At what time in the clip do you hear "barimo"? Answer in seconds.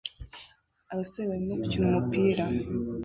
1.31-1.53